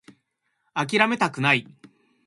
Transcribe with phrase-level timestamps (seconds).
[0.73, 1.67] 諦めたくない